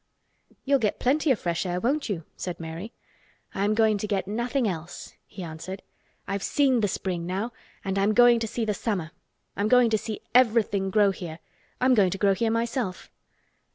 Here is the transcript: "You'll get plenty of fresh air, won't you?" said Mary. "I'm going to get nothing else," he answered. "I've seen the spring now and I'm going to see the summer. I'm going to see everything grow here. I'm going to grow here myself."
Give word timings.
"You'll 0.65 0.79
get 0.79 0.97
plenty 0.99 1.29
of 1.29 1.37
fresh 1.39 1.63
air, 1.63 1.79
won't 1.79 2.09
you?" 2.09 2.23
said 2.35 2.59
Mary. 2.59 2.91
"I'm 3.53 3.75
going 3.75 3.99
to 3.99 4.07
get 4.07 4.25
nothing 4.27 4.67
else," 4.67 5.13
he 5.27 5.43
answered. 5.43 5.83
"I've 6.27 6.41
seen 6.41 6.79
the 6.81 6.87
spring 6.87 7.27
now 7.27 7.51
and 7.85 7.99
I'm 7.99 8.15
going 8.15 8.39
to 8.39 8.47
see 8.47 8.65
the 8.65 8.73
summer. 8.73 9.11
I'm 9.55 9.67
going 9.67 9.91
to 9.91 9.99
see 9.99 10.21
everything 10.33 10.89
grow 10.89 11.11
here. 11.11 11.37
I'm 11.79 11.93
going 11.93 12.09
to 12.09 12.17
grow 12.17 12.33
here 12.33 12.49
myself." 12.49 13.11